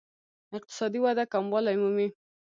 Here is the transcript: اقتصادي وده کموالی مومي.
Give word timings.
اقتصادي 0.57 0.99
وده 1.05 1.23
کموالی 1.33 1.75
مومي. 1.81 2.07